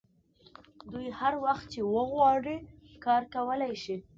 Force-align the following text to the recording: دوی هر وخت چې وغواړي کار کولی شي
دوی 0.91 1.07
هر 1.19 1.33
وخت 1.45 1.65
چې 1.73 1.79
وغواړي 1.93 2.57
کار 3.05 3.23
کولی 3.33 3.73
شي 3.83 3.97